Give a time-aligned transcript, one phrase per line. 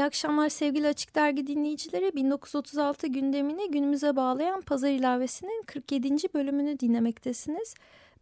[0.00, 2.14] İyi akşamlar sevgili Açık Dergi dinleyicileri.
[2.14, 6.14] 1936 gündemini günümüze bağlayan Pazar ilavesinin 47.
[6.34, 7.74] bölümünü dinlemektesiniz.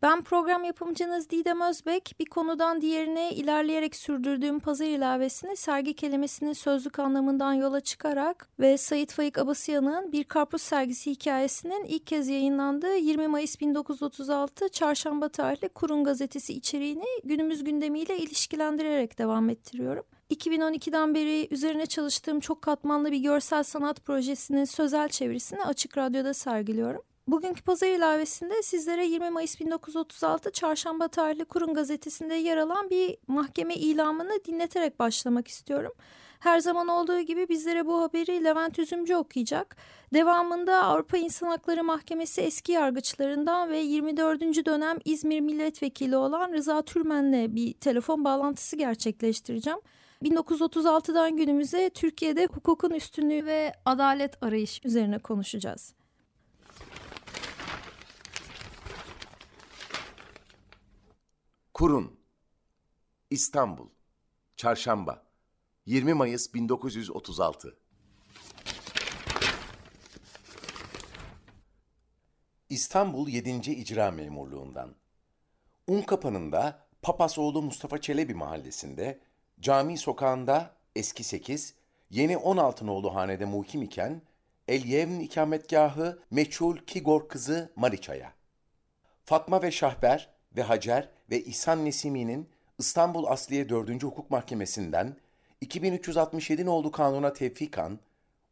[0.03, 2.15] Ben program yapımcınız Didem Özbek.
[2.21, 9.13] Bir konudan diğerine ilerleyerek sürdürdüğüm pazar ilavesini sergi kelimesinin sözlük anlamından yola çıkarak ve Sayit
[9.13, 16.05] Faik Abasıyan'ın Bir Karpuz Sergisi hikayesinin ilk kez yayınlandığı 20 Mayıs 1936 Çarşamba tarihli Kurun
[16.05, 20.05] Gazetesi içeriğini günümüz gündemiyle ilişkilendirerek devam ettiriyorum.
[20.31, 27.03] 2012'den beri üzerine çalıştığım çok katmanlı bir görsel sanat projesinin sözel çevirisini Açık Radyo'da sergiliyorum.
[27.29, 33.75] Bugünkü pazar ilavesinde sizlere 20 Mayıs 1936 Çarşamba tarihli Kurun gazetesinde yer alan bir mahkeme
[33.75, 35.93] ilamını dinleterek başlamak istiyorum.
[36.41, 39.77] Her zaman olduğu gibi bizlere bu haberi Levent Üzümcü okuyacak.
[40.15, 44.41] Devamında Avrupa İnsan Hakları Mahkemesi eski yargıçlarından ve 24.
[44.67, 49.79] dönem İzmir Milletvekili olan Rıza Türmen'le bir telefon bağlantısı gerçekleştireceğim.
[50.23, 55.95] 1936'dan günümüze Türkiye'de hukukun üstünlüğü ve adalet arayış üzerine konuşacağız.
[61.75, 62.21] Kurun
[63.31, 63.89] İstanbul
[64.57, 65.27] Çarşamba
[65.87, 67.79] 20 Mayıs 1936
[72.69, 73.51] İstanbul 7.
[73.51, 74.95] İcra Memurluğundan
[75.87, 79.28] Un kapanında Papasoğlu Mustafa Çelebi mahallesinde
[79.61, 81.75] Cami sokağında eski 8,
[82.11, 84.23] yeni 16 nolu hanede muhkim iken
[84.69, 88.33] El Yevn ikametgahı meçhul Kigor kızı Mariça'ya.
[89.25, 92.49] Fatma ve Şahber ve Hacer ve İhsan Nesimi'nin
[92.79, 94.03] İstanbul Asliye 4.
[94.03, 95.17] Hukuk Mahkemesi'nden
[95.61, 97.99] 2367 nolu kanuna tevfikan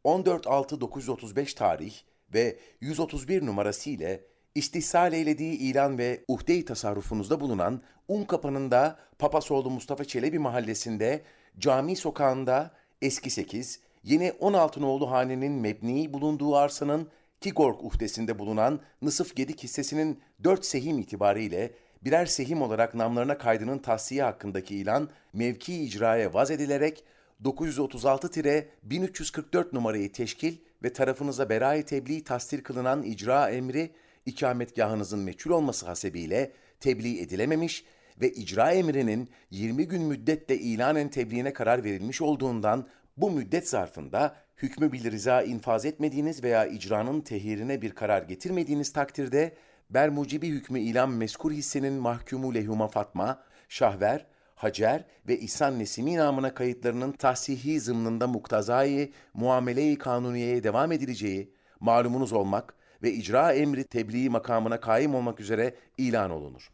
[0.05, 1.95] 14.6.935 tarih
[2.33, 4.23] ve 131 numarası ile
[4.57, 11.21] istihsal eylediği ilan ve uhde-i tasarrufunuzda bulunan Un kapanında Papasoğlu Mustafa Çelebi mahallesinde
[11.59, 17.07] cami sokağında eski 8, yeni 16 nolu hanenin mebni bulunduğu arsanın
[17.41, 24.23] Kigorg uhdesinde bulunan Nısıf Gedik hissesinin 4 sehim itibariyle birer sehim olarak namlarına kaydının tahsiye
[24.23, 27.03] hakkındaki ilan mevki icraya vaz edilerek
[27.43, 33.91] 936-1344 numarayı teşkil ve tarafınıza berayı tebliğ tasdir kılınan icra emri
[34.27, 37.85] ikametgahınızın meçhul olması hasebiyle tebliğ edilememiş
[38.21, 44.91] ve icra emrinin 20 gün müddetle ilanen tebliğine karar verilmiş olduğundan bu müddet zarfında hükmü
[44.91, 49.55] bil rıza infaz etmediğiniz veya icranın tehirine bir karar getirmediğiniz takdirde
[49.89, 57.11] bermucibi hükmü ilan meskur hissenin mahkumu lehuma Fatma, Şahver, Hacer ve İhsan Nesimi namına kayıtlarının
[57.11, 62.73] tahsihi zımnında muktazayı muamele-i kanuniyeye devam edileceği malumunuz olmak
[63.03, 66.71] ve icra emri tebliğ makamına kaim olmak üzere ilan olunur.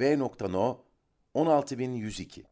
[0.00, 0.18] V.
[0.18, 0.78] No
[1.34, 2.44] 16102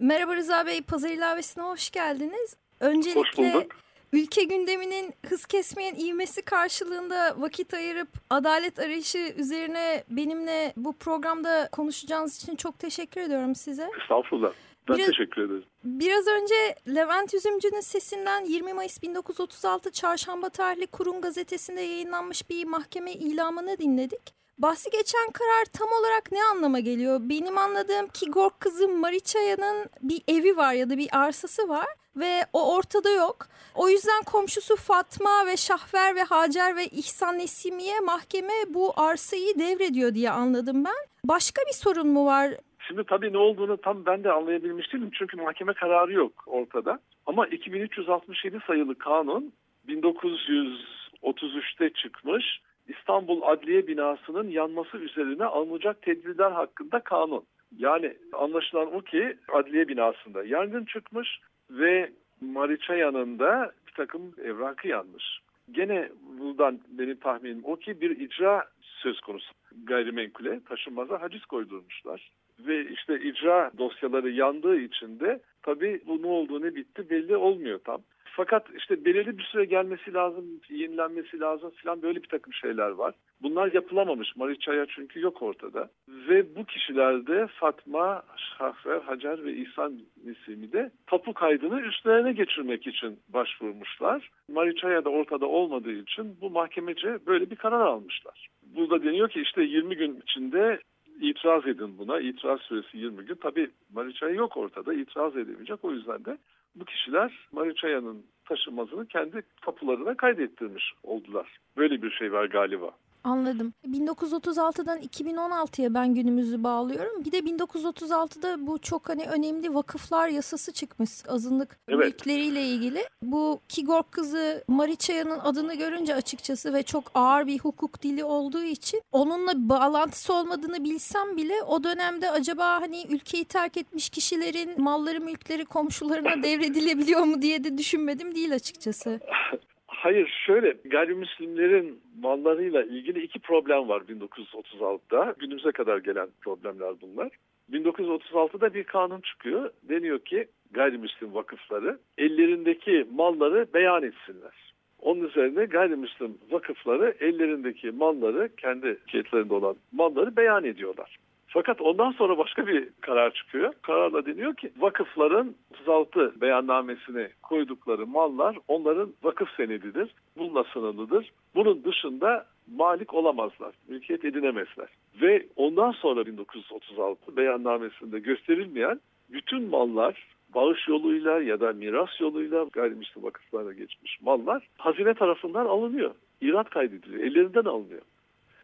[0.00, 2.56] Merhaba Rıza Bey, Pazar ilavesine hoş geldiniz.
[2.80, 3.85] Öncelikle hoş bulduk.
[4.12, 12.36] Ülke gündeminin hız kesmeyen ivmesi karşılığında vakit ayırıp adalet arayışı üzerine benimle bu programda konuşacağınız
[12.42, 13.90] için çok teşekkür ediyorum size.
[14.02, 14.52] Estağfurullah.
[14.88, 15.64] Ben Biraz- teşekkür ederim.
[15.84, 16.54] Biraz önce
[16.94, 24.34] Levent Üzümcü'nün sesinden 20 Mayıs 1936 Çarşamba tarihli Kurum gazetesinde yayınlanmış bir mahkeme ilamını dinledik.
[24.58, 27.20] Bahsi geçen karar tam olarak ne anlama geliyor?
[27.22, 32.40] Benim anladığım ki Gork kızı Mariçaya'nın bir evi var ya da bir arsası var ve
[32.52, 33.36] o ortada yok.
[33.74, 40.14] O yüzden komşusu Fatma ve Şahver ve Hacer ve İhsan Nesimi'ye mahkeme bu arsayı devrediyor
[40.14, 41.06] diye anladım ben.
[41.24, 42.50] Başka bir sorun mu var?
[42.88, 45.10] Şimdi tabii ne olduğunu tam ben de anlayabilmiş değilim.
[45.18, 46.98] Çünkü mahkeme kararı yok ortada.
[47.26, 49.52] Ama 2367 sayılı kanun
[49.88, 52.60] 1933'te çıkmış.
[52.88, 57.44] İstanbul Adliye binasının yanması üzerine alınacak tedbirler hakkında kanun.
[57.78, 61.40] Yani anlaşılan o ki adliye binasında yangın çıkmış
[61.70, 65.40] ve Mariçaya'nın da bir takım evrakı yanmış.
[65.70, 66.08] Gene
[66.38, 69.52] buradan benim tahminim o ki bir icra söz konusu
[69.84, 72.30] gayrimenkule taşınmaza haciz koydurmuşlar.
[72.60, 77.78] Ve işte icra dosyaları yandığı için de tabii bu ne oldu ne bitti belli olmuyor
[77.84, 78.02] tam.
[78.36, 83.14] Fakat işte belirli bir süre gelmesi lazım, yenilenmesi lazım falan böyle bir takım şeyler var.
[83.42, 84.36] Bunlar yapılamamış.
[84.36, 85.90] Mariçaya çünkü yok ortada.
[86.08, 93.18] Ve bu kişilerde Fatma, Şahfer, Hacer ve İhsan Nisimi de tapu kaydını üstlerine geçirmek için
[93.28, 94.30] başvurmuşlar.
[94.48, 98.48] Mariçaya da ortada olmadığı için bu mahkemece böyle bir karar almışlar.
[98.62, 100.80] Burada deniyor ki işte 20 gün içinde
[101.20, 102.20] itiraz edin buna.
[102.20, 103.34] İtiraz süresi 20 gün.
[103.34, 104.94] Tabii Mariçaya yok ortada.
[104.94, 105.84] İtiraz edemeyecek.
[105.84, 106.38] O yüzden de
[106.76, 111.58] bu kişiler Mariçaya'nın taşınmazını kendi tapularına kaydettirmiş oldular.
[111.76, 112.90] Böyle bir şey var galiba.
[113.26, 113.72] Anladım.
[113.86, 117.24] 1936'dan 2016'ya ben günümüzü bağlıyorum.
[117.24, 122.04] Bir de 1936'da bu çok hani önemli vakıflar yasası çıkmış azınlık evet.
[122.04, 123.04] mülkleriyle ilgili.
[123.22, 129.02] Bu Kigork kızı Mariçaya'nın adını görünce açıkçası ve çok ağır bir hukuk dili olduğu için
[129.12, 135.64] onunla bağlantısı olmadığını bilsem bile o dönemde acaba hani ülkeyi terk etmiş kişilerin malları mülkleri
[135.64, 139.20] komşularına devredilebiliyor mu diye de düşünmedim değil açıkçası.
[140.06, 145.34] Hayır şöyle gayrimüslimlerin mallarıyla ilgili iki problem var 1936'da.
[145.38, 147.28] Günümüze kadar gelen problemler bunlar.
[147.72, 149.70] 1936'da bir kanun çıkıyor.
[149.82, 154.74] Deniyor ki gayrimüslim vakıfları ellerindeki malları beyan etsinler.
[155.00, 161.16] Onun üzerine gayrimüslim vakıfları ellerindeki malları kendi kayıtlarında olan malları beyan ediyorlar.
[161.56, 163.72] Fakat ondan sonra başka bir karar çıkıyor.
[163.82, 170.10] Kararla deniyor ki vakıfların 36 beyannamesine koydukları mallar onların vakıf senedidir.
[170.38, 171.32] Bununla sınırlıdır.
[171.54, 173.74] Bunun dışında malik olamazlar.
[173.88, 174.88] Mülkiyet edinemezler.
[175.22, 179.00] Ve ondan sonra 1936 beyannamesinde gösterilmeyen
[179.30, 186.10] bütün mallar bağış yoluyla ya da miras yoluyla gayrimüslim vakıflara geçmiş mallar hazine tarafından alınıyor.
[186.40, 187.24] İrat kaydediliyor.
[187.24, 188.02] Ellerinden alınıyor.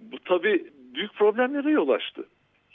[0.00, 2.25] Bu tabii büyük problemlere yol açtı.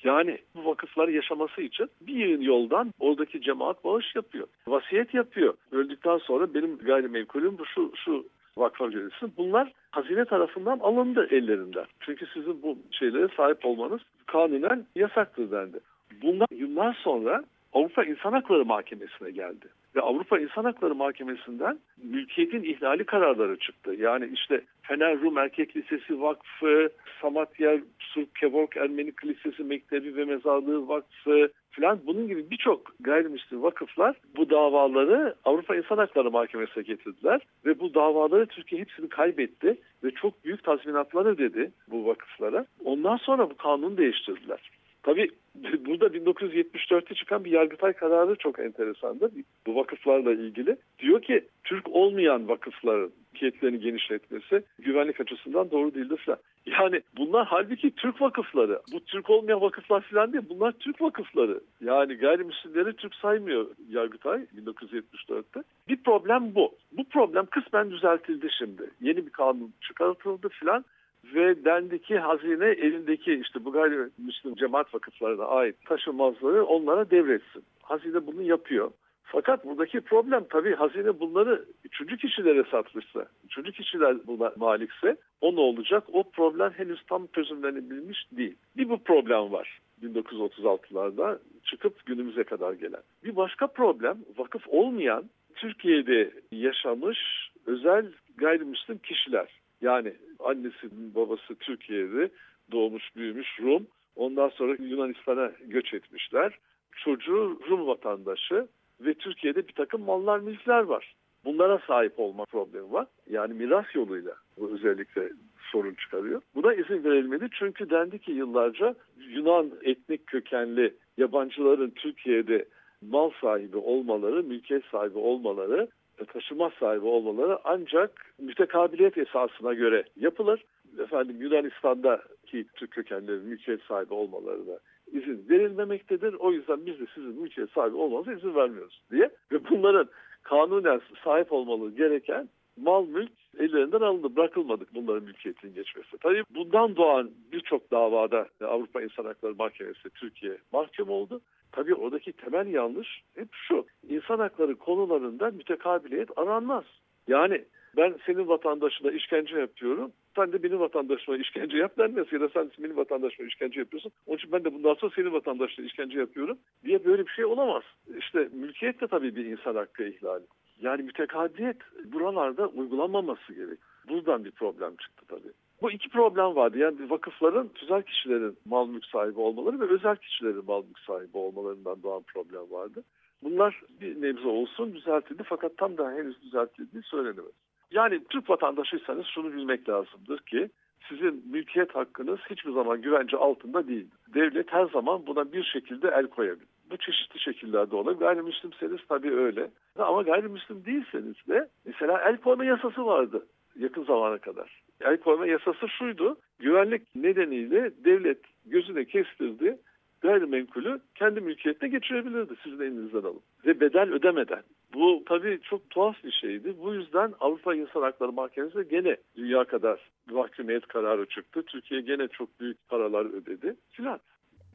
[0.04, 4.48] Yani bu vakıflar yaşaması için bir yoldan oradaki cemaat bağış yapıyor.
[4.68, 5.54] Vasiyet yapıyor.
[5.72, 8.26] Öldükten sonra benim gayrimenkulüm bu şu şu
[8.58, 9.34] vakfa verilsin.
[9.38, 11.86] Bunlar hazine tarafından alındı ellerinden.
[12.00, 15.80] Çünkü sizin bu şeylere sahip olmanız kanunen yasaktır dendi.
[16.22, 19.66] Bundan yıllar sonra Avrupa İnsan Hakları Mahkemesi'ne geldi.
[19.96, 23.94] Ve Avrupa İnsan Hakları Mahkemesi'nden mülkiyetin ihlali kararları çıktı.
[24.00, 26.90] Yani işte Fener Rum Erkek Lisesi Vakfı,
[27.22, 34.16] Samatya Surp Kevork Ermeni Kilisesi Mektebi ve Mezarlığı Vakfı filan bunun gibi birçok gayrimüslim vakıflar
[34.38, 37.42] bu davaları Avrupa İnsan Hakları Mahkemesi'ne getirdiler.
[37.66, 42.66] Ve bu davaları Türkiye hepsini kaybetti ve çok büyük tazminatlar ödedi bu vakıflara.
[42.86, 44.70] Ondan sonra bu kanunu değiştirdiler.
[45.08, 45.30] Tabii
[45.86, 49.32] burada 1974'te çıkan bir Yargıtay kararı çok enteresandır.
[49.68, 50.78] Bu vakıflarla ilgili.
[51.00, 56.40] Diyor ki Türk olmayan vakıfların mülkiyetlerini genişletmesi güvenlik açısından doğru değildir falan.
[56.66, 58.82] Yani bunlar halbuki Türk vakıfları.
[58.94, 60.44] Bu Türk olmayan vakıflar falan değil.
[60.50, 61.62] Bunlar Türk vakıfları.
[61.82, 65.64] Yani gayrimüslimleri Türk saymıyor Yargıtay 1974'te.
[65.88, 66.72] Bir problem bu.
[66.92, 68.90] Bu problem kısmen düzeltildi şimdi.
[69.02, 70.86] Yeni bir kanun çıkartıldı filan
[71.34, 77.64] ve dendeki hazine elindeki işte bu gayrimüslim cemaat vakıflarına ait taşınmazları onlara devretsin.
[77.82, 78.92] Hazine bunu yapıyor.
[79.24, 85.60] Fakat buradaki problem tabii hazine bunları üçüncü kişilere satmışsa, üçüncü kişiler buna malikse o ne
[85.60, 86.04] olacak?
[86.14, 88.56] O problem henüz tam çözümlenebilmiş değil.
[88.78, 93.02] Bir bu problem var 1936'larda çıkıp günümüze kadar gelen.
[93.24, 95.24] Bir başka problem vakıf olmayan
[95.56, 97.20] Türkiye'de yaşamış
[97.66, 98.06] özel
[98.38, 99.48] gayrimüslim kişiler.
[99.82, 100.14] Yani
[100.48, 102.30] annesi babası Türkiye'de
[102.72, 103.88] doğmuş büyümüş Rum.
[104.16, 106.54] Ondan sonra Yunanistan'a göç etmişler.
[106.96, 108.68] Çocuğu Rum vatandaşı
[109.02, 111.16] ve Türkiye'de bir takım mallar mülkler var.
[111.46, 113.08] Bunlara sahip olma problemi var.
[113.30, 115.30] Yani miras yoluyla bu özellikle
[115.72, 116.42] sorun çıkarıyor.
[116.56, 118.96] Buna izin verilmedi çünkü dendi ki yıllarca
[119.30, 122.66] Yunan etnik kökenli yabancıların Türkiye'de
[123.02, 125.88] mal sahibi olmaları, mülkiyet sahibi olmaları
[126.26, 130.66] taşıma sahibi olmaları ancak mütekabiliyet esasına göre yapılır.
[131.00, 134.80] Efendim Yunanistan'daki Türk kökenlerin mülkiyet sahibi olmalarına
[135.12, 136.34] izin verilmemektedir.
[136.34, 139.30] O yüzden biz de sizin mülkiyet sahibi olmanıza izin vermiyoruz diye.
[139.52, 140.10] Ve bunların
[140.44, 144.36] kanunen sahip olmalı gereken mal mülk ellerinden alındı.
[144.36, 146.18] Bırakılmadık bunların mülkiyetinin geçmesi.
[146.18, 151.42] Tabii bundan doğan birçok davada Avrupa İnsan Hakları Mahkemesi Türkiye mahkum oldu.
[151.72, 153.86] Tabii oradaki temel yanlış hep şu.
[154.10, 156.84] İnsan hakları konularında mütekabiliyet aranmaz.
[157.28, 157.66] Yani
[157.98, 160.12] ben senin vatandaşına işkence yapıyorum.
[160.36, 162.32] Sen de benim vatandaşıma işkence yap denmez.
[162.32, 164.12] Ya da sen benim vatandaşıma işkence yapıyorsun.
[164.28, 167.84] Onun için ben de bundan sonra senin vatandaşına işkence yapıyorum diye böyle bir şey olamaz.
[168.18, 170.44] İşte mülkiyet de tabii bir insan hakkı ihlali.
[170.80, 173.80] Yani mütekabiliyet buralarda uygulanmaması gerek.
[174.10, 175.52] Buradan bir problem çıktı tabii.
[175.82, 176.78] Bu iki problem vardı.
[176.78, 182.04] Yani vakıfların tüzel kişilerin mal mülk sahibi olmaları ve özel kişilerin mal mülk sahibi olmalarından
[182.04, 183.04] doğan problem vardı.
[183.44, 187.54] Bunlar bir nebze olsun düzeltildi fakat tam da henüz düzeltildiği söylenemez.
[187.92, 190.70] Yani Türk vatandaşıysanız şunu bilmek lazımdır ki
[191.10, 194.08] sizin mülkiyet hakkınız hiçbir zaman güvence altında değil.
[194.34, 196.68] Devlet her zaman buna bir şekilde el koyabilir.
[196.92, 198.20] Bu çeşitli şekillerde olabilir.
[198.20, 199.70] Gayrimüslimseniz tabii öyle.
[199.98, 203.46] Ama gayrimüslim değilseniz de mesela el koyma yasası vardı
[203.80, 204.82] yakın zamana kadar.
[205.02, 206.38] El koyma yasası şuydu.
[206.60, 209.78] Güvenlik nedeniyle devlet gözüne kestirdi
[210.22, 214.64] gayrimenkulü kendi mülkiyetine geçirebilirdi sizin elinizden alıp ve bedel ödemeden.
[214.94, 216.76] Bu tabii çok tuhaf bir şeydi.
[216.82, 220.00] Bu yüzden Avrupa İnsan Hakları Mahkemesi gene dünya kadar
[220.32, 221.64] mahkumiyet kararı çıktı.
[221.64, 224.20] Türkiye gene çok büyük paralar ödedi filan.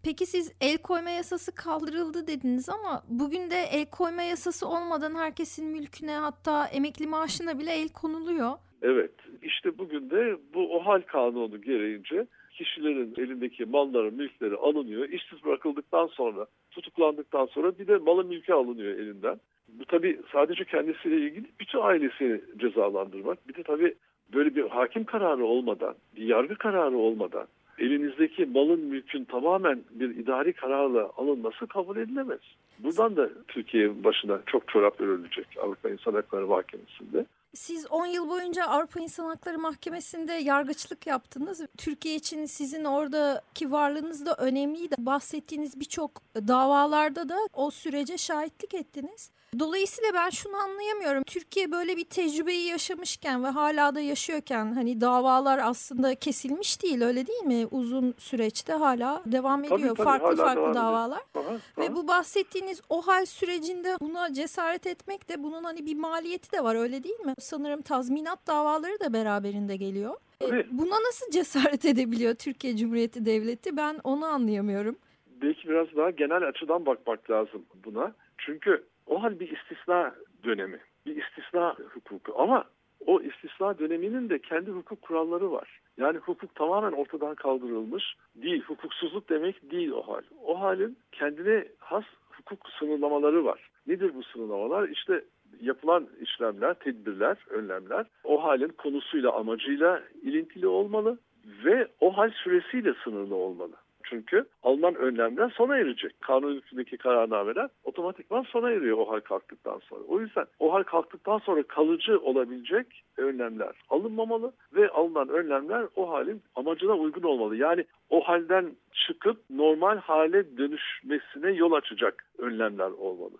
[0.04, 5.66] Peki siz el koyma yasası kaldırıldı dediniz ama bugün de el koyma yasası olmadan herkesin
[5.66, 8.50] mülküne hatta emekli maaşına bile el konuluyor.
[8.82, 15.08] Evet işte bugün de bu OHAL kanunu gereğince kişilerin elindeki malları, mülkleri alınıyor.
[15.08, 19.40] İşsiz bırakıldıktan sonra, tutuklandıktan sonra bir de malı mülke alınıyor elinden.
[19.72, 23.48] Bu tabii sadece kendisiyle ilgili bütün ailesini cezalandırmak.
[23.48, 23.94] Bir de tabii
[24.34, 27.46] böyle bir hakim kararı olmadan, bir yargı kararı olmadan
[27.78, 32.40] elinizdeki malın mülkün tamamen bir idari kararla alınması kabul edilemez.
[32.78, 37.26] Buradan da Türkiye başına çok çorap örülecek Avrupa İnsan Hakları Mahkemesi'nde.
[37.54, 41.66] Siz 10 yıl boyunca Avrupa İnsan Hakları Mahkemesi'nde yargıçlık yaptınız.
[41.78, 44.94] Türkiye için sizin oradaki varlığınız da önemliydi.
[44.98, 49.30] Bahsettiğiniz birçok davalarda da o sürece şahitlik ettiniz.
[49.58, 51.22] Dolayısıyla ben şunu anlayamıyorum.
[51.22, 57.26] Türkiye böyle bir tecrübeyi yaşamışken ve hala da yaşıyorken hani davalar aslında kesilmiş değil öyle
[57.26, 57.66] değil mi?
[57.70, 59.78] Uzun süreçte hala devam ediyor.
[59.78, 61.20] Tabii, tabii, farklı hala farklı davalar.
[61.34, 61.58] Aha, aha.
[61.78, 66.64] Ve bu bahsettiğiniz o hal sürecinde buna cesaret etmek de bunun hani bir maliyeti de
[66.64, 67.34] var öyle değil mi?
[67.38, 70.14] Sanırım tazminat davaları da beraberinde geliyor.
[70.40, 70.66] E, Tabii.
[70.70, 73.76] Buna nasıl cesaret edebiliyor Türkiye Cumhuriyeti Devleti?
[73.76, 74.96] Ben onu anlayamıyorum.
[75.42, 78.12] belki biraz daha genel açıdan bakmak lazım buna.
[78.38, 80.14] Çünkü o hal bir istisna
[80.44, 82.64] dönemi, bir istisna hukuku ama
[83.06, 85.80] o istisna döneminin de kendi hukuk kuralları var.
[85.96, 90.22] Yani hukuk tamamen ortadan kaldırılmış değil, hukuksuzluk demek değil o hal.
[90.44, 92.04] O halin kendine has
[92.36, 93.70] hukuk sınırlamaları var.
[93.86, 94.88] Nedir bu sınırlamalar?
[94.88, 95.24] İşte
[95.60, 101.18] yapılan işlemler, tedbirler, önlemler o halin konusuyla, amacıyla ilintili olmalı
[101.64, 103.76] ve o hal süresiyle sınırlı olmalı.
[104.04, 106.20] Çünkü alınan önlemler sona erecek.
[106.20, 110.02] Kanun hükmündeki kararnameler otomatikman sona eriyor o hal kalktıktan sonra.
[110.08, 116.42] O yüzden o hal kalktıktan sonra kalıcı olabilecek önlemler alınmamalı ve alınan önlemler o halin
[116.54, 117.56] amacına uygun olmalı.
[117.56, 123.36] Yani o halden çıkıp normal hale dönüşmesine yol açacak önlemler olmalı.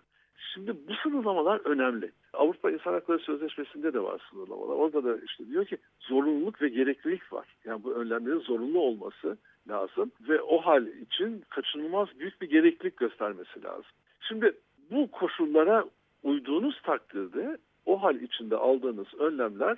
[0.53, 2.11] Şimdi bu sınırlamalar önemli.
[2.33, 4.75] Avrupa İnsan Hakları Sözleşmesi'nde de var sınırlamalar.
[4.75, 7.47] Orada da işte diyor ki zorunluluk ve gereklilik var.
[7.65, 9.37] Yani bu önlemlerin zorunlu olması
[9.69, 13.91] lazım ve o hal için kaçınılmaz büyük bir gereklilik göstermesi lazım.
[14.27, 14.53] Şimdi
[14.91, 15.85] bu koşullara
[16.23, 19.77] uyduğunuz takdirde o hal içinde aldığınız önlemler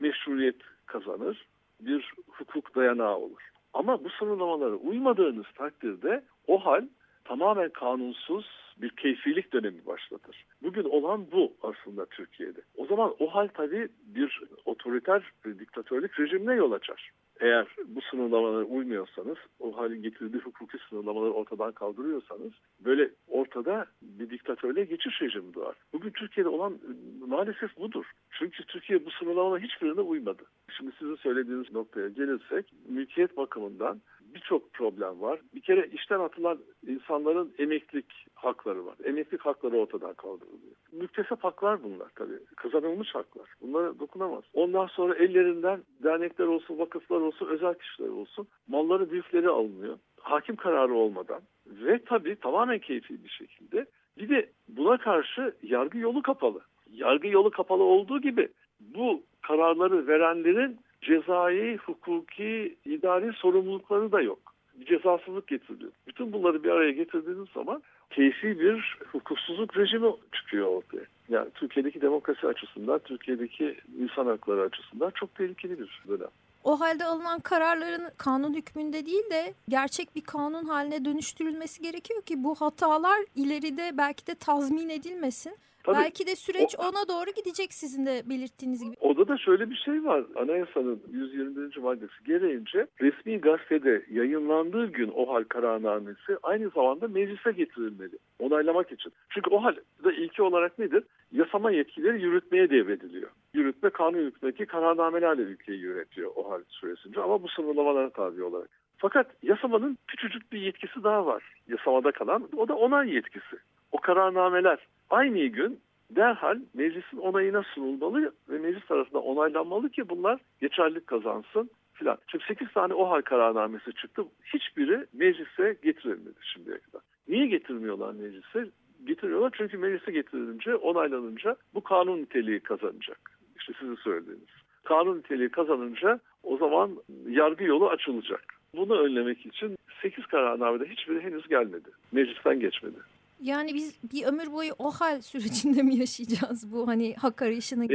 [0.00, 1.46] meşruiyet kazanır,
[1.80, 3.50] bir hukuk dayanağı olur.
[3.74, 6.88] Ama bu sınırlamalara uymadığınız takdirde o hal
[7.24, 10.44] tamamen kanunsuz bir keyfilik dönemi başlatır.
[10.62, 12.60] Bugün olan bu aslında Türkiye'de.
[12.76, 17.10] O zaman o hal tabii bir otoriter bir diktatörlük rejimine yol açar.
[17.40, 24.84] Eğer bu sınırlamalara uymuyorsanız, o halin getirdiği hukuki sınırlamaları ortadan kaldırıyorsanız böyle ortada bir diktatörlüğe
[24.84, 25.76] geçiş rejimi doğar.
[25.92, 26.78] Bugün Türkiye'de olan
[27.26, 28.04] maalesef budur.
[28.30, 30.42] Çünkü Türkiye bu sınırlamaların hiçbirine uymadı.
[30.76, 34.00] Şimdi sizin söylediğiniz noktaya gelirsek mülkiyet bakımından
[34.34, 35.40] birçok problem var.
[35.54, 38.94] Bir kere işten atılan insanların emeklilik hakları var.
[39.04, 40.74] Emeklilik hakları ortadan kaldırılıyor.
[40.92, 42.38] Müktesep haklar bunlar tabii.
[42.56, 43.48] Kazanılmış haklar.
[43.62, 44.44] Bunlara dokunamaz.
[44.54, 49.98] Ondan sonra ellerinden dernekler olsun, vakıflar olsun, özel kişiler olsun malları, mülkleri alınıyor.
[50.20, 53.86] Hakim kararı olmadan ve tabii tamamen keyfi bir şekilde.
[54.18, 56.60] Bir de buna karşı yargı yolu kapalı.
[56.90, 58.48] Yargı yolu kapalı olduğu gibi
[58.80, 64.38] bu kararları verenlerin cezai, hukuki, idari sorumlulukları da yok.
[64.74, 65.92] Bir cezasızlık getiriliyor.
[66.06, 71.04] Bütün bunları bir araya getirdiğiniz zaman keyfi bir hukuksuzluk rejimi çıkıyor ortaya.
[71.28, 76.28] Yani Türkiye'deki demokrasi açısından, Türkiye'deki insan hakları açısından çok tehlikeli bir dönem.
[76.64, 82.44] O halde alınan kararların kanun hükmünde değil de gerçek bir kanun haline dönüştürülmesi gerekiyor ki
[82.44, 85.56] bu hatalar ileride belki de tazmin edilmesin.
[85.82, 88.96] Tabii, belki de süreç o- ona doğru gidecek sizin de belirttiğiniz gibi.
[89.00, 90.24] Orada da şöyle bir şey var.
[90.36, 91.76] Anayasanın 121.
[91.76, 98.18] maddesi gereğince resmi gazetede yayınlandığı gün o hal kararnamesi aynı zamanda meclise getirilmeli.
[98.38, 99.12] Onaylamak için.
[99.30, 99.76] Çünkü o hal
[100.16, 101.04] ilki olarak nedir?
[101.32, 103.30] Yasama yetkileri yürütmeye devrediliyor.
[103.54, 108.68] Yürütme kanun hükmündeki kararnamelerle ülkeyi yönetiyor o hal süresince ama bu sınırlamalara tabi olarak.
[108.96, 111.42] Fakat yasamanın küçücük bir yetkisi daha var.
[111.68, 113.56] Yasamada kalan o da onay yetkisi.
[113.92, 114.78] o kararnameler
[115.10, 115.80] aynı gün
[116.16, 122.18] derhal meclisin onayına sunulmalı ve meclis tarafından onaylanmalı ki bunlar geçerlilik kazansın filan.
[122.26, 124.22] Şimdi 8 tane OHAL kararnamesi çıktı.
[124.54, 127.02] Hiçbiri meclise getirilmedi şimdiye kadar.
[127.28, 128.70] Niye getirmiyorlar meclise?
[129.04, 133.38] Getiriyorlar çünkü meclise getirilince, onaylanınca bu kanun niteliği kazanacak.
[133.58, 134.48] İşte sizin söylediğiniz.
[134.84, 136.96] Kanun niteliği kazanınca o zaman
[137.28, 138.44] yargı yolu açılacak.
[138.76, 141.90] Bunu önlemek için 8 kararnamede hiçbiri henüz gelmedi.
[142.12, 142.98] Meclisten geçmedi.
[143.44, 147.88] Yani biz bir ömür boyu o hal sürecinde mi yaşayacağız bu hani hak arayışına Ee,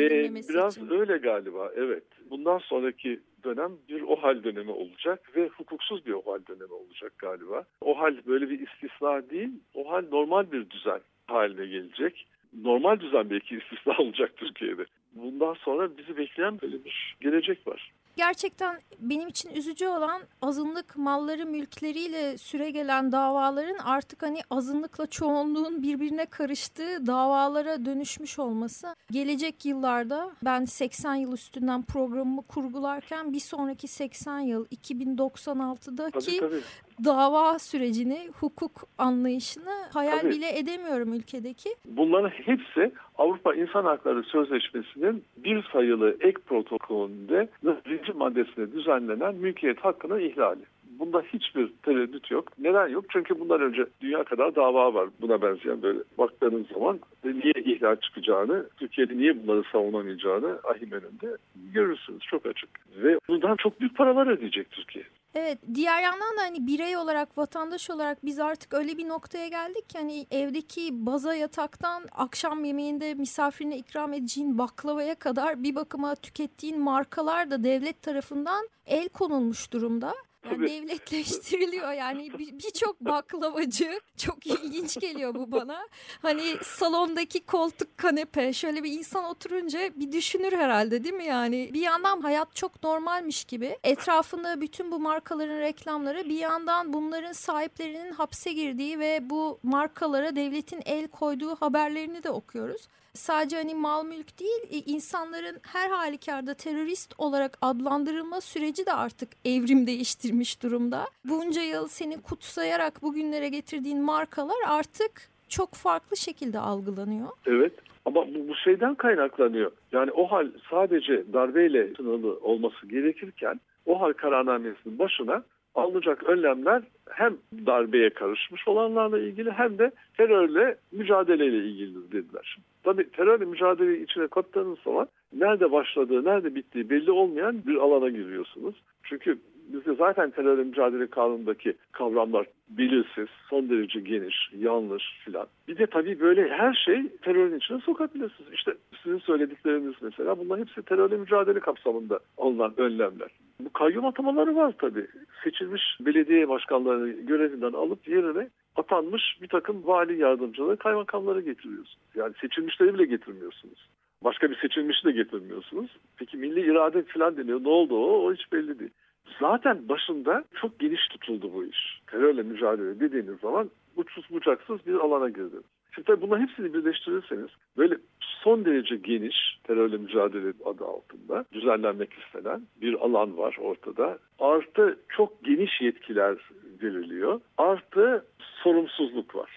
[0.49, 0.89] biraz için?
[0.89, 2.03] öyle galiba evet.
[2.29, 7.65] Bundan sonraki dönem bir OHAL dönemi olacak ve hukuksuz bir OHAL dönemi olacak galiba.
[7.81, 12.27] OHAL böyle bir istisna değil, OHAL normal bir düzen haline gelecek.
[12.63, 14.85] Normal düzen belki istisna olacak Türkiye'de.
[15.13, 17.91] Bundan sonra bizi bekleyen böyle bir gelecek var.
[18.19, 25.83] Gerçekten benim için üzücü olan azınlık malları mülkleriyle süre gelen davaların artık hani azınlıkla çoğunluğun
[25.83, 28.95] birbirine karıştığı davalara dönüşmüş olması.
[29.11, 36.61] Gelecek yıllarda ben 80 yıl üstünden programımı kurgularken bir sonraki 80 yıl 2096'daki Tabii tabii.
[37.05, 40.31] Dava sürecini, hukuk anlayışını hayal Tabii.
[40.31, 41.69] bile edemiyorum ülkedeki.
[41.85, 47.49] Bunların hepsi Avrupa İnsan Hakları Sözleşmesi'nin bir sayılı ek protokolünde
[47.85, 50.61] birinci maddesine düzenlenen mülkiyet hakkının ihlali.
[50.99, 52.47] Bunda hiçbir tereddüt yok.
[52.59, 53.05] Neden yok?
[53.09, 58.65] Çünkü bundan önce dünya kadar dava var buna benzeyen böyle baktığınız zaman niye ihlal çıkacağını,
[58.77, 61.37] Türkiye'de niye bunları savunamayacağını ahim önünde
[61.73, 62.69] görürsünüz çok açık.
[63.03, 65.05] Ve bundan çok büyük paralar ödeyecek Türkiye.
[65.35, 69.89] Evet diğer yandan da hani birey olarak vatandaş olarak biz artık öyle bir noktaya geldik
[69.89, 76.79] ki hani evdeki baza yataktan akşam yemeğinde misafirine ikram edeceğin baklavaya kadar bir bakıma tükettiğin
[76.79, 80.13] markalar da devlet tarafından el konulmuş durumda.
[80.45, 80.67] Yani Tabii.
[80.69, 85.87] devletleştiriliyor yani bir- birçok baklavacı çok ilginç geliyor bu bana.
[86.21, 91.69] Hani salondaki koltuk kanepe şöyle bir insan oturunca bir düşünür herhalde değil mi yani?
[91.73, 98.11] Bir yandan hayat çok normalmiş gibi etrafında bütün bu markaların reklamları bir yandan bunların sahiplerinin
[98.11, 102.87] hapse girdiği ve bu markalara devletin el koyduğu haberlerini de okuyoruz.
[103.13, 109.29] Sadece hani mal mülk değil e, insanların her halükarda terörist olarak adlandırılma süreci de artık
[109.45, 111.05] evrim değiştirmiş durumda.
[111.25, 117.27] Bunca yıl seni kutsayarak bugünlere getirdiğin markalar artık çok farklı şekilde algılanıyor.
[117.45, 117.73] Evet
[118.05, 119.71] ama bu, bu şeyden kaynaklanıyor.
[119.91, 125.43] Yani o hal sadece darbeyle sınırlı olması gerekirken o hal kararnamesinin başına
[125.79, 132.57] alınacak önlemler hem darbeye karışmış olanlarla ilgili hem de terörle mücadeleyle ilgili dediler.
[132.83, 138.75] Tabii terörle mücadeleyi içine kattığınız zaman nerede başladığı, nerede bittiği belli olmayan bir alana giriyorsunuz.
[139.03, 139.37] Çünkü
[139.73, 145.47] bizde zaten terörle mücadele kanunundaki kavramlar belirsiz, son derece geniş, yanlış filan.
[145.67, 148.53] Bir de tabii böyle her şey terörün içine sokabilirsiniz.
[148.53, 153.29] İşte sizin söyledikleriniz mesela bunlar hepsi terörle mücadele kapsamında alınan önlemler.
[153.59, 155.07] Bu kayyum atamaları var tabii.
[155.43, 161.97] Seçilmiş belediye başkanlarını görevinden alıp yerine atanmış bir takım vali yardımcıları, kaymakamları getiriyorsunuz.
[162.15, 163.89] Yani seçilmişleri bile getirmiyorsunuz.
[164.23, 165.97] Başka bir seçilmişi de getirmiyorsunuz.
[166.17, 167.63] Peki milli irade falan deniyor.
[167.63, 168.25] Ne oldu o?
[168.25, 168.91] O hiç belli değil.
[169.39, 172.01] Zaten başında çok geniş tutuldu bu iş.
[172.07, 175.63] Terörle mücadele dediğiniz zaman uçsuz bucaksız bir alana girdiniz.
[175.95, 182.61] Şimdi tabii bunların hepsini birleştirirseniz böyle son derece geniş terörle mücadele adı altında düzenlenmek istenen
[182.81, 184.17] bir alan var ortada.
[184.39, 186.37] Artı çok geniş yetkiler
[186.83, 187.41] veriliyor.
[187.57, 188.25] Artı
[188.63, 189.49] sorumsuzluk var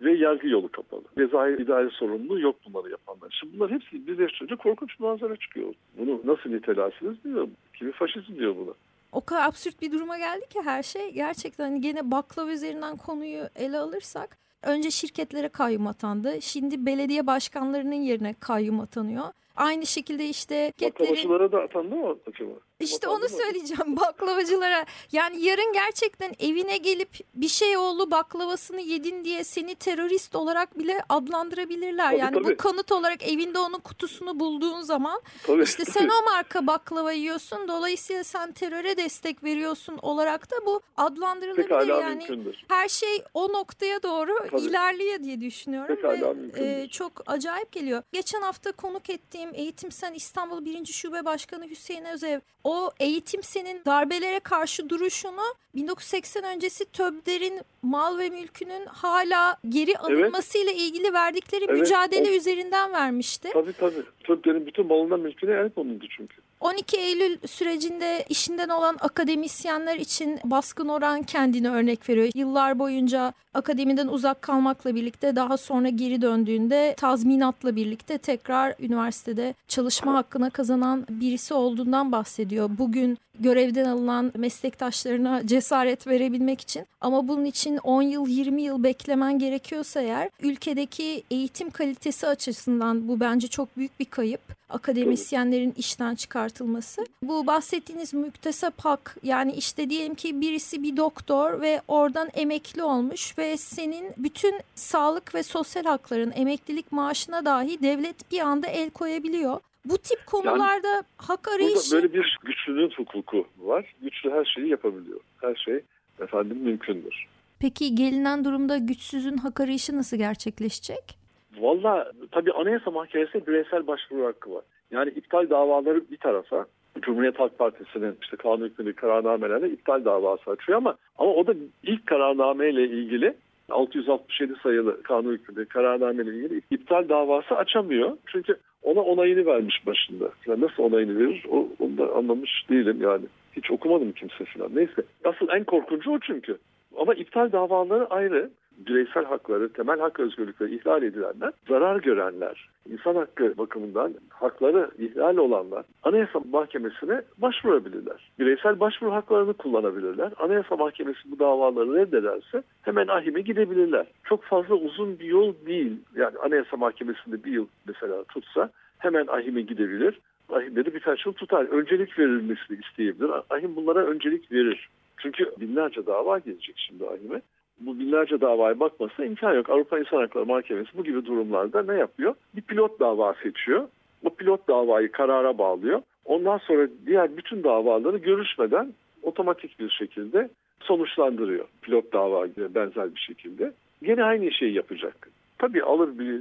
[0.00, 1.02] ve yargı yolu kapalı.
[1.18, 3.36] Cezai idari sorumluluğu yok bunları yapanlar.
[3.40, 5.74] Şimdi bunlar hepsi birleştirince korkunç bir manzara çıkıyor.
[5.98, 7.50] Bunu nasıl nitelersiniz bilmiyorum.
[7.74, 8.72] Kimi faşizm diyor buna.
[9.12, 13.48] O kadar absürt bir duruma geldi ki her şey gerçekten hani gene baklava üzerinden konuyu
[13.56, 16.42] ele alırsak önce şirketlere kayyum atandı.
[16.42, 19.24] Şimdi belediye başkanlarının yerine kayyum atanıyor.
[19.58, 22.50] Aynı şekilde işte Baklavacılara da atandı mı acaba?
[22.80, 23.42] İşte Atandı onu mı?
[23.42, 24.84] söyleyeceğim baklavacılara.
[25.12, 31.00] Yani yarın gerçekten evine gelip bir şey oldu baklavasını yedin diye seni terörist olarak bile
[31.08, 32.10] adlandırabilirler.
[32.10, 32.52] Tabii, yani tabii.
[32.52, 37.68] bu kanıt olarak evinde onun kutusunu bulduğun zaman Tabii, işte sen o marka baklava yiyorsun
[37.68, 41.62] dolayısıyla sen teröre destek veriyorsun olarak da bu adlandırılabilir.
[41.68, 42.56] Pekala yani mümkündür.
[42.68, 44.60] her şey o noktaya doğru Tabii.
[44.60, 46.68] ilerliyor diye düşünüyorum Pekala ve mümkündür.
[46.68, 48.02] e, çok acayip geliyor.
[48.12, 50.84] Geçen hafta konuk ettiğim Eğitim Sen İstanbul 1.
[50.86, 55.42] Şube Başkanı Hüseyin Özev o Eğitim Sen'in darbelere karşı duruşunu
[55.74, 62.92] 1980 öncesi TÖB'lerin mal ve mülkünün hala geri alınmasıyla ilgili verdikleri Evet, mücadele o- üzerinden
[62.92, 63.50] vermişti.
[63.52, 64.02] Tabii tabii.
[64.24, 66.36] Türklerin bütün malından mülküne el konuldu çünkü.
[66.60, 72.28] 12 Eylül sürecinde işinden olan akademisyenler için baskın oran kendini örnek veriyor.
[72.34, 80.14] Yıllar boyunca akademiden uzak kalmakla birlikte daha sonra geri döndüğünde tazminatla birlikte tekrar üniversitede çalışma
[80.14, 82.70] hakkına kazanan birisi olduğundan bahsediyor.
[82.78, 89.38] Bugün görevden alınan meslektaşlarına cesaret verebilmek için ama bunun için 10 yıl 20 yıl beklemen
[89.38, 94.40] gerekiyorsa eğer ülkedeki eğitim kalitesi açısından bu bence çok büyük bir kayıp.
[94.68, 96.14] Akademisyenlerin işten
[96.48, 97.06] çıkartılması.
[97.22, 103.38] Bu bahsettiğiniz müktesep hak yani işte diyelim ki birisi bir doktor ve oradan emekli olmuş
[103.38, 109.60] ve senin bütün sağlık ve sosyal hakların emeklilik maaşına dahi devlet bir anda el koyabiliyor.
[109.84, 111.94] Bu tip konularda yani, hak arayışı...
[111.94, 113.94] Böyle bir güçlünün hukuku var.
[114.02, 115.20] Güçlü her şeyi yapabiliyor.
[115.40, 115.80] Her şey
[116.20, 117.26] efendim mümkündür.
[117.60, 121.18] Peki gelinen durumda güçsüzün hak arayışı nasıl gerçekleşecek?
[121.58, 124.64] Valla tabii Anayasa Mahkemesi'ne bireysel başvuru hakkı var.
[124.90, 126.66] Yani iptal davaları bir tarafa
[127.02, 132.06] Cumhuriyet Halk Partisi'nin işte kanun hükmünde kararnamelerle iptal davası açıyor ama ama o da ilk
[132.06, 133.34] kararnameyle ilgili
[133.70, 138.16] 667 sayılı kanun hükmünde kararnameyle ilgili iptal davası açamıyor.
[138.26, 140.30] Çünkü ona onayını vermiş başında.
[140.46, 143.24] Yani nasıl onayını verir o, onu da anlamış değilim yani.
[143.56, 144.70] Hiç okumadım kimse falan.
[144.74, 145.02] Neyse.
[145.24, 146.58] Asıl en korkuncu o çünkü.
[146.96, 148.50] Ama iptal davaları ayrı
[148.86, 155.84] bireysel hakları, temel hak özgürlükleri ihlal edilenler, zarar görenler, insan hakkı bakımından hakları ihlal olanlar
[156.02, 158.30] Anayasa Mahkemesi'ne başvurabilirler.
[158.38, 160.32] Bireysel başvuru haklarını kullanabilirler.
[160.38, 164.06] Anayasa Mahkemesi bu davaları reddederse hemen ahime gidebilirler.
[164.24, 165.92] Çok fazla uzun bir yol değil.
[166.16, 170.20] Yani Anayasa Mahkemesi'nde bir yıl mesela tutsa hemen ahime gidebilir.
[170.48, 171.64] Ahimde de birkaç yıl tutar.
[171.64, 173.30] Öncelik verilmesini isteyebilir.
[173.50, 174.88] Ahim bunlara öncelik verir.
[175.16, 177.40] Çünkü binlerce dava gelecek şimdi ahime
[177.80, 179.70] bu binlerce davaya bakması imkan yok.
[179.70, 182.34] Avrupa İnsan Hakları Mahkemesi bu gibi durumlarda ne yapıyor?
[182.56, 183.88] Bir pilot dava seçiyor.
[184.24, 186.02] O pilot davayı karara bağlıyor.
[186.24, 190.48] Ondan sonra diğer bütün davaları görüşmeden otomatik bir şekilde
[190.80, 191.64] sonuçlandırıyor.
[191.82, 193.72] Pilot dava benzer bir şekilde.
[194.02, 195.28] Gene aynı şeyi yapacak.
[195.58, 196.40] Tabii alır bir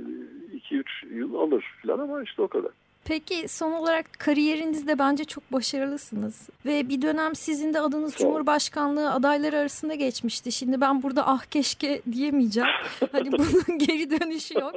[0.71, 2.71] 2-3 yıl alır falan ama işte o kadar.
[3.08, 6.50] Peki son olarak kariyerinizde bence çok başarılısınız.
[6.65, 10.52] Ve bir dönem sizin de adınız Cumhurbaşkanlığı adayları arasında geçmişti.
[10.52, 12.70] Şimdi ben burada ah keşke diyemeyeceğim.
[13.12, 14.76] Hani bunun geri dönüşü yok.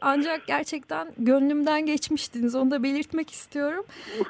[0.00, 2.54] Ancak gerçekten gönlümden geçmiştiniz.
[2.54, 3.86] Onu da belirtmek istiyorum.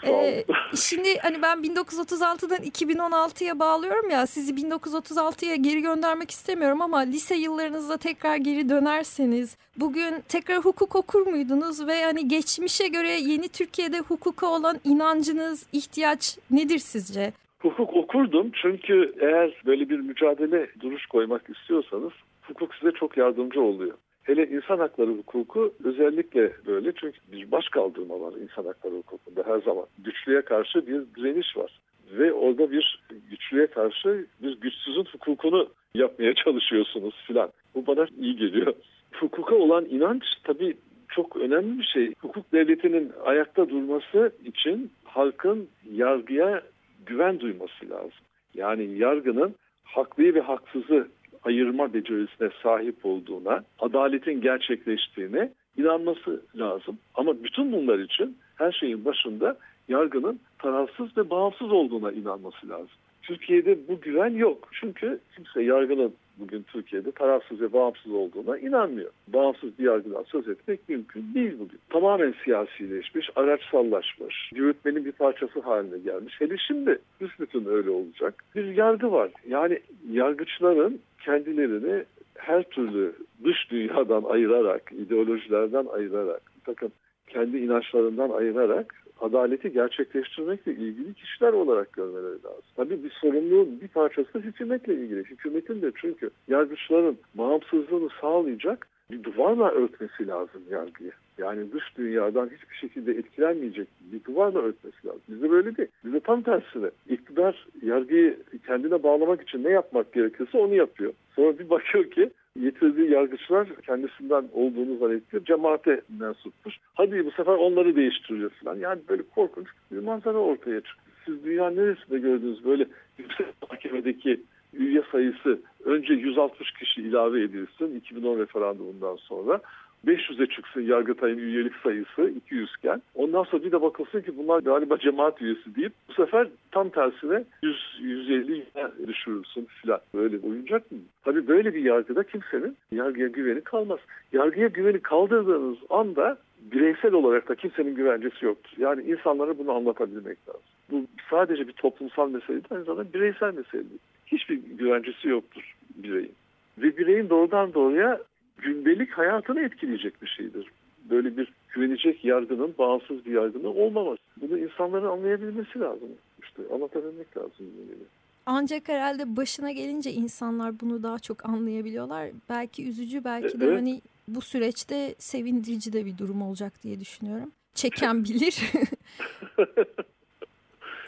[0.07, 0.45] Ee,
[0.77, 4.27] şimdi hani ben 1936'dan 2016'ya bağlıyorum ya.
[4.27, 11.27] Sizi 1936'ya geri göndermek istemiyorum ama lise yıllarınızda tekrar geri dönerseniz bugün tekrar hukuk okur
[11.27, 11.87] muydunuz?
[11.87, 17.33] Ve hani geçmişe göre yeni yeni Türkiye'de hukuka olan inancınız, ihtiyaç nedir sizce?
[17.63, 23.95] Hukuk okurdum çünkü eğer böyle bir mücadele duruş koymak istiyorsanız hukuk size çok yardımcı oluyor.
[24.23, 29.61] Hele insan hakları hukuku özellikle böyle çünkü bir baş kaldırma var insan hakları hukukunda her
[29.61, 29.87] zaman.
[29.99, 31.81] Güçlüye karşı bir direniş var.
[32.13, 37.51] Ve orada bir güçlüye karşı bir güçsüzün hukukunu yapmaya çalışıyorsunuz filan.
[37.75, 38.73] Bu bana iyi geliyor.
[39.13, 40.77] Hukuka olan inanç tabii
[41.11, 42.15] çok önemli bir şey.
[42.21, 46.63] Hukuk devletinin ayakta durması için halkın yargıya
[47.07, 48.21] güven duyması lazım.
[48.55, 51.09] Yani yargının haklıyı ve haksızı
[51.45, 56.99] ayırma becerisine sahip olduğuna, adaletin gerçekleştiğine inanması lazım.
[57.15, 59.57] Ama bütün bunlar için her şeyin başında
[59.89, 62.97] yargının tarafsız ve bağımsız olduğuna inanması lazım.
[63.23, 64.69] Türkiye'de bu güven yok.
[64.73, 69.11] Çünkü kimse yargının bugün Türkiye'de tarafsız ve bağımsız olduğuna inanmıyor.
[69.29, 71.79] Bağımsız bir yargıdan söz etmek mümkün değil bugün.
[71.89, 76.41] Tamamen siyasileşmiş, araçsallaşmış, yürütmenin bir parçası haline gelmiş.
[76.41, 78.45] Hele şimdi büsbütün öyle olacak.
[78.55, 79.31] Bir yargı var.
[79.49, 79.81] Yani
[80.13, 82.05] yargıçların kendilerini
[82.39, 83.13] her türlü
[83.45, 86.91] dış dünyadan ayırarak, ideolojilerden ayırarak, bir takım
[87.29, 92.71] kendi inançlarından ayırarak adaleti gerçekleştirmekle ilgili kişiler olarak görmeleri lazım.
[92.77, 95.25] Tabii bir sorumluluğun bir parçası hükümetle ilgili.
[95.25, 101.13] Hükümetin de çünkü yargıçların bağımsızlığını sağlayacak bir duvarla örtmesi lazım yargıyı.
[101.39, 105.21] Yani dış dünyadan hiçbir şekilde etkilenmeyecek bir duvarla örtmesi lazım.
[105.29, 105.89] Bizde böyle değil.
[106.05, 106.91] Bizde tam tersine.
[107.09, 111.13] İktidar yargıyı kendine bağlamak için ne yapmak gerekiyorsa onu yapıyor.
[111.37, 115.45] Sonra bir bakıyor ki getirdiği yargıçlar kendisinden olduğunu zannediyor.
[115.45, 116.77] Cemaate mensupmuş.
[116.95, 118.77] Hadi bu sefer onları değiştiriyor falan.
[118.77, 121.11] Yani böyle korkunç bir manzara ortaya çıktı.
[121.25, 122.87] Siz dünya neresinde gördünüz böyle
[123.19, 124.41] yüksek mahkemedeki
[124.73, 129.61] üye sayısı önce 160 kişi ilave edilsin 2010 referandumundan sonra
[130.07, 133.03] 500'e çıksın Yargıtay'ın üyelik sayısı 200 iken.
[133.15, 137.45] Ondan sonra bir de bakılsın ki bunlar galiba cemaat üyesi deyip bu sefer tam tersine
[137.63, 140.01] 100-150 düşürülsün filan.
[140.15, 140.99] Böyle oyuncak mı?
[141.25, 143.99] Tabii böyle bir yargıda kimsenin yargıya güveni kalmaz.
[144.33, 148.73] Yargıya güveni kaldırdığınız anda bireysel olarak da kimsenin güvencesi yoktur.
[148.79, 150.63] Yani insanlara bunu anlatabilmek lazım.
[150.91, 154.01] Bu sadece bir toplumsal mesele değil, zamanda bireysel mesele değil.
[154.27, 156.33] Hiçbir güvencesi yoktur bireyin.
[156.79, 158.21] Ve bireyin doğrudan doğruya
[158.63, 160.67] gündelik hayatını etkileyecek bir şeydir.
[161.11, 164.23] Böyle bir güvenecek yargının, bağımsız bir yargının olmaması.
[164.41, 166.09] Bunu insanların anlayabilmesi lazım.
[166.43, 167.53] İşte anlatabilmek lazım.
[167.59, 168.01] Böyle.
[168.47, 172.31] Ancak herhalde başına gelince insanlar bunu daha çok anlayabiliyorlar.
[172.49, 173.77] Belki üzücü, belki de Evet.
[173.79, 177.53] hani bu süreçte sevindirici de bir durum olacak diye düşünüyorum.
[177.75, 178.61] Çeken bilir.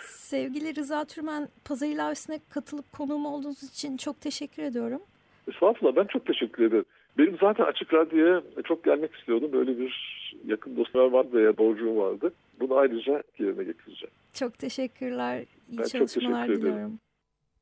[0.00, 5.02] Sevgili Rıza Türmen, Pazar ilavesine katılıp konuğum olduğunuz için çok teşekkür ediyorum.
[5.48, 6.84] Estağfurullah ben çok teşekkür ederim.
[7.18, 9.52] Benim zaten Açık Radyo'ya çok gelmek istiyordum.
[9.52, 9.92] Böyle bir
[10.44, 12.32] yakın dostlar vardı veya borcum vardı.
[12.60, 14.14] Bunu ayrıca yerine getireceğim.
[14.34, 15.44] Çok teşekkürler.
[15.70, 16.72] İyi Ben çok çalışmalar teşekkür ederim.
[16.74, 16.98] diliyorum.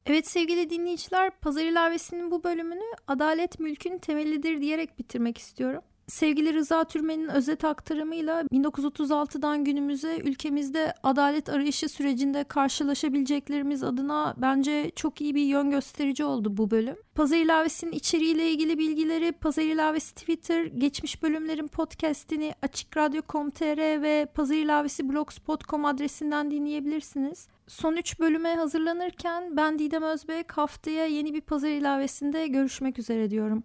[0.07, 5.83] Evet sevgili dinleyiciler, Pazar ilavesinin bu bölümünü adalet mülkün temelidir diyerek bitirmek istiyorum.
[6.07, 15.21] Sevgili Rıza Türmen'in özet aktarımıyla 1936'dan günümüze ülkemizde adalet arayışı sürecinde karşılaşabileceklerimiz adına bence çok
[15.21, 16.97] iyi bir yön gösterici oldu bu bölüm.
[17.15, 25.09] Pazar ilavesinin içeriğiyle ilgili bilgileri Pazar ilavesi Twitter, geçmiş bölümlerin podcastini açıkradyo.com.tr ve Pazar ilavesi
[25.09, 27.49] blogspot.com adresinden dinleyebilirsiniz.
[27.71, 33.65] Son 3 bölüme hazırlanırken ben Didem Özbek haftaya yeni bir pazar ilavesinde görüşmek üzere diyorum.